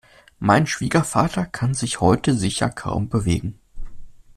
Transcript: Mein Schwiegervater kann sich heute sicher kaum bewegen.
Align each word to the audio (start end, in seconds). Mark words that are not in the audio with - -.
Mein 0.39 0.65
Schwiegervater 0.65 1.45
kann 1.45 1.75
sich 1.75 1.99
heute 2.01 2.33
sicher 2.33 2.71
kaum 2.71 3.07
bewegen. 3.07 3.59